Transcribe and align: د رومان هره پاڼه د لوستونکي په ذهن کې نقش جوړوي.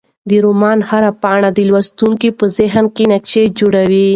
د 0.29 0.31
رومان 0.45 0.79
هره 0.89 1.11
پاڼه 1.21 1.49
د 1.53 1.59
لوستونکي 1.69 2.29
په 2.39 2.45
ذهن 2.57 2.85
کې 2.95 3.03
نقش 3.11 3.33
جوړوي. 3.59 4.07